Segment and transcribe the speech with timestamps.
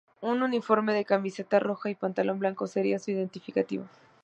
[0.21, 3.83] Un uniforme de camiseta roja y pantalón blanco sería su identificativo.